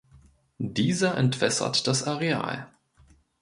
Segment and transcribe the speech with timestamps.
[0.57, 2.67] Dieser entwässert das Areal.